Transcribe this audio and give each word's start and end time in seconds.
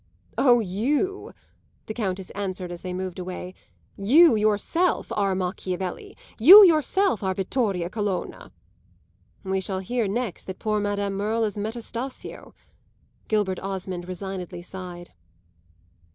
"Oh 0.35 0.59
you," 0.59 1.31
the 1.85 1.93
Countess 1.93 2.31
answered 2.31 2.71
as 2.71 2.81
they 2.81 2.91
moved 2.91 3.19
away, 3.19 3.53
"you 3.95 4.35
yourself 4.35 5.11
are 5.11 5.35
Machiavelli 5.35 6.17
you 6.39 6.65
yourself 6.65 7.21
are 7.21 7.35
Vittoria 7.35 7.87
Colonna!" 7.87 8.51
"We 9.43 9.61
shall 9.61 9.77
hear 9.77 10.07
next 10.07 10.45
that 10.45 10.57
poor 10.57 10.79
Madame 10.79 11.13
Merle 11.13 11.43
is 11.43 11.55
Metastasio!" 11.55 12.55
Gilbert 13.27 13.59
Osmond 13.59 14.07
resignedly 14.07 14.63
sighed. 14.63 15.11